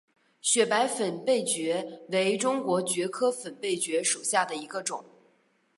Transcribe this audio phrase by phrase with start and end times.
[0.41, 5.05] 雪白粉背蕨为中国蕨科粉背蕨属下的一个种。